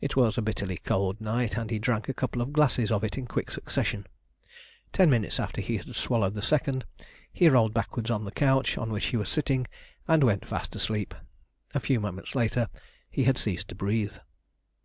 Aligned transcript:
It 0.00 0.14
was 0.14 0.38
a 0.38 0.42
bitterly 0.42 0.76
cold 0.76 1.20
night, 1.20 1.56
and 1.56 1.68
he 1.68 1.80
drank 1.80 2.08
a 2.08 2.14
couple 2.14 2.40
of 2.40 2.52
glasses 2.52 2.92
of 2.92 3.02
it 3.02 3.18
in 3.18 3.26
quick 3.26 3.50
succession. 3.50 4.06
Ten 4.92 5.10
minutes 5.10 5.40
after 5.40 5.60
he 5.60 5.78
had 5.78 5.96
swallowed 5.96 6.34
the 6.34 6.42
second 6.42 6.84
he 7.32 7.48
rolled 7.48 7.74
backwards 7.74 8.08
on 8.08 8.24
the 8.24 8.30
couch 8.30 8.78
on 8.78 8.92
which 8.92 9.06
he 9.06 9.16
was 9.16 9.28
sitting 9.28 9.66
and 10.06 10.22
went 10.22 10.46
fast 10.46 10.76
asleep. 10.76 11.12
A 11.74 11.80
few 11.80 11.98
moments 11.98 12.36
later 12.36 12.68
he 13.10 13.24
had 13.24 13.36
ceased 13.36 13.66
to 13.70 13.74
breathe. 13.74 14.18